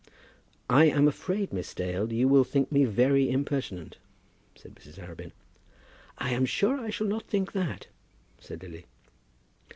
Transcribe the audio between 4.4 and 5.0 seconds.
said Mrs.